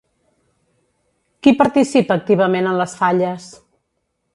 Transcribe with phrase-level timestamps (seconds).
[1.47, 3.51] Qui participa activament en les Falles?